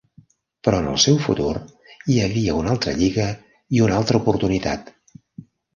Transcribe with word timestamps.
Però 0.67 0.79
en 0.83 0.87
el 0.93 0.97
seu 1.03 1.19
futur 1.25 1.51
hi 2.13 2.17
havia 2.25 2.57
una 2.63 2.75
altra 2.77 2.97
lliga 3.03 3.29
i 3.79 3.87
una 3.89 4.01
altra 4.03 4.25
oportunitat. 4.25 4.93